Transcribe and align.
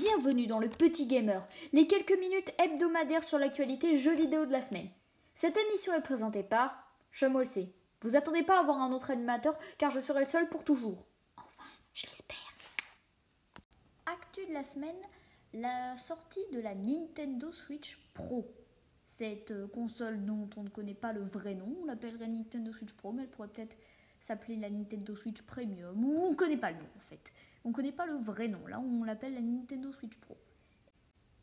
Bienvenue 0.00 0.48
dans 0.48 0.58
le 0.58 0.68
Petit 0.68 1.06
Gamer, 1.06 1.46
les 1.72 1.86
quelques 1.86 2.18
minutes 2.18 2.52
hebdomadaires 2.58 3.22
sur 3.22 3.38
l'actualité 3.38 3.96
jeux 3.96 4.16
vidéo 4.16 4.44
de 4.44 4.50
la 4.50 4.60
semaine. 4.60 4.88
Cette 5.36 5.56
émission 5.56 5.92
est 5.92 6.02
présentée 6.02 6.42
par 6.42 6.92
C. 7.12 7.72
Vous 8.00 8.16
attendez 8.16 8.42
pas 8.42 8.56
à 8.56 8.60
avoir 8.60 8.80
un 8.80 8.90
autre 8.90 9.12
animateur 9.12 9.56
car 9.78 9.92
je 9.92 10.00
serai 10.00 10.22
le 10.22 10.26
seul 10.26 10.48
pour 10.48 10.64
toujours. 10.64 11.06
Enfin, 11.36 11.68
je 11.92 12.06
l'espère. 12.06 12.36
Actu 14.06 14.44
de 14.46 14.52
la 14.52 14.64
semaine, 14.64 15.00
la 15.52 15.96
sortie 15.96 16.44
de 16.52 16.60
la 16.60 16.74
Nintendo 16.74 17.52
Switch 17.52 17.98
Pro. 18.14 18.52
Cette 19.04 19.52
euh, 19.52 19.68
console 19.68 20.24
dont 20.24 20.50
on 20.56 20.64
ne 20.64 20.70
connaît 20.70 20.94
pas 20.94 21.12
le 21.12 21.22
vrai 21.22 21.54
nom, 21.54 21.72
on 21.82 21.84
l'appellerait 21.84 22.26
Nintendo 22.26 22.72
Switch 22.72 22.94
Pro, 22.94 23.12
mais 23.12 23.22
elle 23.22 23.30
pourrait 23.30 23.48
peut-être 23.48 23.76
s'appeler 24.18 24.56
la 24.56 24.70
Nintendo 24.70 25.14
Switch 25.14 25.42
Premium, 25.42 26.04
ou 26.04 26.12
on 26.12 26.30
ne 26.30 26.36
connaît 26.36 26.56
pas 26.56 26.70
le 26.70 26.78
nom 26.78 26.88
en 26.96 27.00
fait. 27.00 27.32
On 27.64 27.70
ne 27.70 27.74
connaît 27.74 27.92
pas 27.92 28.06
le 28.06 28.14
vrai 28.14 28.48
nom, 28.48 28.66
là 28.66 28.80
on 28.80 29.04
l'appelle 29.04 29.34
la 29.34 29.40
Nintendo 29.40 29.92
Switch 29.92 30.16
Pro. 30.18 30.36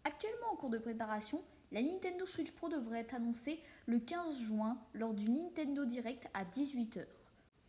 Actuellement 0.04 0.52
en 0.52 0.56
cours 0.56 0.70
de 0.70 0.78
préparation, 0.78 1.44
la 1.72 1.82
Nintendo 1.82 2.26
Switch 2.26 2.52
Pro 2.52 2.70
devrait 2.70 3.00
être 3.00 3.16
annoncée 3.16 3.60
le 3.86 4.00
15 4.00 4.40
juin 4.40 4.78
lors 4.94 5.14
du 5.14 5.30
Nintendo 5.30 5.86
Direct 5.86 6.30
à 6.34 6.44
18h. 6.44 7.06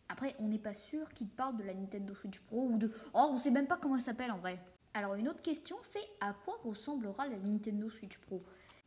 Après, 0.09 0.35
on 0.39 0.47
n'est 0.47 0.59
pas 0.59 0.73
sûr 0.73 1.09
qu'il 1.13 1.29
parle 1.29 1.55
de 1.55 1.63
la 1.63 1.73
Nintendo 1.73 2.13
Switch 2.13 2.39
Pro 2.41 2.67
ou 2.67 2.77
de... 2.77 2.91
Oh, 3.13 3.29
on 3.31 3.37
sait 3.37 3.51
même 3.51 3.67
pas 3.67 3.77
comment 3.77 3.95
elle 3.95 4.01
s'appelle 4.01 4.31
en 4.31 4.37
vrai. 4.37 4.59
Alors 4.93 5.15
une 5.15 5.29
autre 5.29 5.41
question, 5.41 5.77
c'est 5.81 6.05
à 6.19 6.33
quoi 6.33 6.59
ressemblera 6.63 7.27
la 7.27 7.37
Nintendo 7.37 7.89
Switch 7.89 8.17
Pro? 8.17 8.43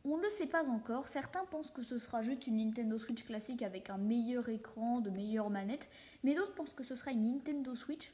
On 0.09 0.17
ne 0.17 0.23
le 0.23 0.29
sait 0.29 0.47
pas 0.47 0.69
encore, 0.69 1.07
certains 1.07 1.45
pensent 1.45 1.71
que 1.71 1.83
ce 1.83 1.99
sera 1.99 2.21
juste 2.21 2.47
une 2.47 2.57
Nintendo 2.57 2.97
Switch 2.97 3.23
classique 3.23 3.61
avec 3.61 3.89
un 3.89 3.97
meilleur 3.97 4.47
écran, 4.49 5.01
de 5.01 5.09
meilleures 5.09 5.49
manettes, 5.49 5.89
mais 6.23 6.33
d'autres 6.33 6.53
pensent 6.53 6.73
que 6.73 6.83
ce 6.83 6.95
sera 6.95 7.11
une 7.11 7.23
Nintendo 7.23 7.75
Switch 7.75 8.13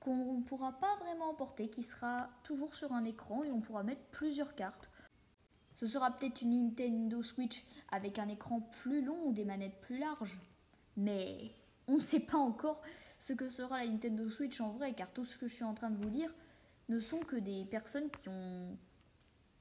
qu'on 0.00 0.34
ne 0.38 0.42
pourra 0.42 0.72
pas 0.72 0.96
vraiment 0.96 1.30
emporter, 1.30 1.68
qui 1.68 1.82
sera 1.82 2.30
toujours 2.44 2.74
sur 2.74 2.92
un 2.92 3.04
écran 3.04 3.44
et 3.44 3.50
on 3.50 3.60
pourra 3.60 3.82
mettre 3.82 4.02
plusieurs 4.10 4.54
cartes. 4.54 4.90
Ce 5.76 5.86
sera 5.86 6.10
peut-être 6.10 6.42
une 6.42 6.50
Nintendo 6.50 7.22
Switch 7.22 7.64
avec 7.90 8.18
un 8.18 8.28
écran 8.28 8.60
plus 8.60 9.04
long 9.04 9.26
ou 9.26 9.32
des 9.32 9.44
manettes 9.44 9.80
plus 9.80 9.98
larges. 9.98 10.40
Mais 10.96 11.52
on 11.86 11.96
ne 11.96 12.00
sait 12.00 12.20
pas 12.20 12.38
encore 12.38 12.82
ce 13.20 13.32
que 13.32 13.48
sera 13.48 13.84
la 13.84 13.90
Nintendo 13.90 14.28
Switch 14.28 14.60
en 14.60 14.70
vrai, 14.70 14.92
car 14.94 15.12
tout 15.12 15.24
ce 15.24 15.38
que 15.38 15.46
je 15.46 15.54
suis 15.54 15.64
en 15.64 15.74
train 15.74 15.90
de 15.90 16.02
vous 16.02 16.10
dire 16.10 16.34
ne 16.88 16.98
sont 16.98 17.20
que 17.20 17.36
des 17.36 17.64
personnes 17.64 18.10
qui 18.10 18.28
ont 18.28 18.76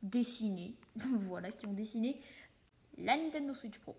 dessiné, 0.03 0.76
voilà, 0.95 1.52
qui 1.52 1.66
ont 1.66 1.73
dessiné 1.73 2.20
la 2.98 3.17
Nintendo 3.17 3.53
Switch 3.53 3.80
Pro. 3.80 3.95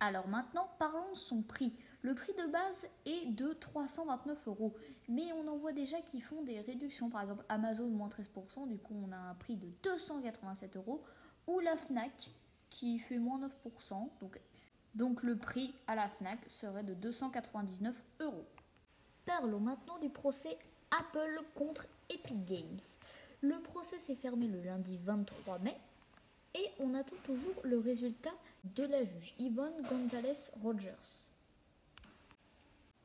Alors 0.00 0.26
maintenant, 0.26 0.68
parlons 0.80 1.12
de 1.12 1.16
son 1.16 1.42
prix. 1.42 1.72
Le 2.02 2.14
prix 2.14 2.32
de 2.32 2.50
base 2.50 2.88
est 3.06 3.26
de 3.26 3.52
329 3.52 4.48
euros, 4.48 4.74
mais 5.08 5.32
on 5.34 5.46
en 5.46 5.56
voit 5.56 5.72
déjà 5.72 6.00
qui 6.00 6.20
font 6.20 6.42
des 6.42 6.60
réductions. 6.60 7.08
Par 7.08 7.22
exemple, 7.22 7.44
Amazon 7.48 7.86
moins 7.88 8.08
13%, 8.08 8.66
du 8.66 8.78
coup 8.78 9.00
on 9.00 9.12
a 9.12 9.16
un 9.16 9.34
prix 9.36 9.56
de 9.56 9.68
287 9.84 10.76
euros, 10.76 11.04
ou 11.46 11.60
la 11.60 11.76
Fnac 11.76 12.30
qui 12.68 12.98
fait 12.98 13.18
moins 13.18 13.38
9%, 13.38 14.08
donc, 14.20 14.40
donc 14.96 15.22
le 15.22 15.36
prix 15.36 15.72
à 15.86 15.94
la 15.94 16.08
Fnac 16.08 16.40
serait 16.48 16.82
de 16.82 16.94
299 16.94 18.02
euros. 18.20 18.48
Parlons 19.24 19.60
maintenant 19.60 19.98
du 19.98 20.08
procès 20.08 20.58
Apple 20.90 21.44
contre 21.54 21.86
Epic 22.08 22.44
Games. 22.44 22.80
Le 23.42 23.60
procès 23.60 23.98
s'est 23.98 24.14
fermé 24.14 24.46
le 24.46 24.60
lundi 24.62 24.98
23 25.02 25.58
mai 25.58 25.76
et 26.54 26.64
on 26.78 26.94
attend 26.94 27.16
toujours 27.24 27.60
le 27.64 27.76
résultat 27.76 28.30
de 28.76 28.84
la 28.84 29.02
juge 29.02 29.34
Yvonne 29.40 29.82
Gonzalez 29.90 30.50
Rogers. 30.62 31.24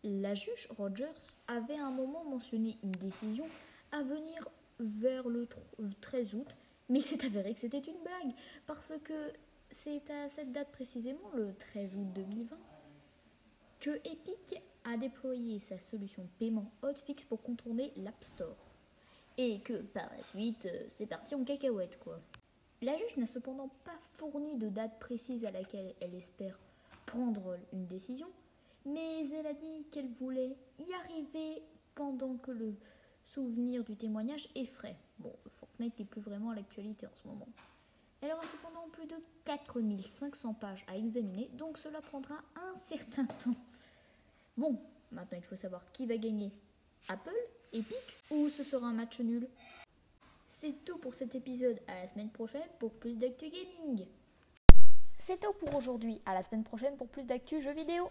La 0.03 0.35
juge 0.35 0.67
Rogers 0.77 1.37
avait 1.47 1.79
à 1.79 1.87
un 1.87 1.91
moment 1.91 2.23
mentionné 2.23 2.77
une 2.83 2.91
décision 2.91 3.47
à 3.91 4.03
venir 4.03 4.47
vers 4.79 5.27
le 5.27 5.47
13 6.01 6.35
août, 6.35 6.55
mais 6.87 7.01
c'est 7.01 7.25
avéré 7.25 7.55
que 7.55 7.59
c'était 7.59 7.79
une 7.79 7.99
blague 8.03 8.35
parce 8.67 8.93
que 9.03 9.33
c'est 9.71 10.07
à 10.11 10.29
cette 10.29 10.51
date 10.51 10.71
précisément, 10.71 11.31
le 11.33 11.51
13 11.55 11.95
août 11.95 12.13
2020, 12.13 12.55
que 13.79 13.89
Epic 14.07 14.61
a 14.83 14.97
déployé 14.97 15.57
sa 15.57 15.79
solution 15.79 16.29
paiement 16.37 16.71
Hotfix 16.83 17.25
pour 17.25 17.41
contourner 17.41 17.91
l'App 17.97 18.23
Store 18.23 18.55
et 19.37 19.59
que 19.59 19.73
par 19.73 20.09
la 20.15 20.23
suite, 20.23 20.65
euh, 20.65 20.85
c'est 20.89 21.05
parti 21.05 21.35
en 21.35 21.43
cacahuète 21.43 21.99
quoi. 21.99 22.19
La 22.81 22.95
juge 22.95 23.17
n'a 23.17 23.25
cependant 23.25 23.69
pas 23.83 23.97
fourni 24.13 24.57
de 24.57 24.69
date 24.69 24.99
précise 24.99 25.45
à 25.45 25.51
laquelle 25.51 25.93
elle 25.99 26.13
espère 26.13 26.59
prendre 27.07 27.57
une 27.73 27.87
décision, 27.87 28.27
mais 28.85 29.27
elle 29.29 29.47
a 29.47 29.53
dit 29.53 29.85
qu'elle 29.91 30.09
voulait 30.09 30.55
y 30.77 30.93
arriver 30.93 31.63
pendant 31.95 32.35
que 32.35 32.51
le 32.51 32.75
souvenir 33.25 33.83
du 33.83 33.95
témoignage 33.95 34.47
est 34.55 34.65
frais. 34.65 34.95
Bon, 35.19 35.33
Fortnite 35.47 35.97
n'est 35.97 36.05
plus 36.05 36.21
vraiment 36.21 36.51
à 36.51 36.55
l'actualité 36.55 37.07
en 37.07 37.15
ce 37.15 37.27
moment. 37.27 37.47
Elle 38.21 38.31
aura 38.31 38.45
cependant 38.45 38.87
plus 38.91 39.05
de 39.05 39.15
4500 39.45 40.53
pages 40.55 40.85
à 40.87 40.97
examiner, 40.97 41.49
donc 41.53 41.77
cela 41.77 42.01
prendra 42.01 42.35
un 42.55 42.75
certain 42.87 43.25
temps. 43.25 43.55
Bon, 44.55 44.79
maintenant 45.11 45.37
il 45.37 45.43
faut 45.43 45.55
savoir 45.55 45.91
qui 45.91 46.05
va 46.05 46.17
gagner. 46.17 46.51
Apple 47.07 47.31
épique 47.73 48.16
ce 48.49 48.63
sera 48.63 48.87
un 48.87 48.93
match 48.93 49.19
nul 49.19 49.47
C'est 50.45 50.83
tout 50.85 50.97
pour 50.97 51.13
cet 51.13 51.35
épisode. 51.35 51.79
À 51.87 51.95
la 51.95 52.07
semaine 52.07 52.29
prochaine 52.29 52.67
pour 52.79 52.93
plus 52.93 53.15
d'actu 53.15 53.49
gaming. 53.49 54.05
C'est 55.19 55.39
tout 55.39 55.53
pour 55.53 55.75
aujourd'hui. 55.75 56.21
À 56.25 56.33
la 56.33 56.43
semaine 56.43 56.63
prochaine 56.63 56.95
pour 56.97 57.07
plus 57.07 57.23
d'actu 57.23 57.61
jeux 57.61 57.73
vidéo. 57.73 58.09